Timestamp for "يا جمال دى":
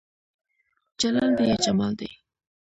1.43-2.09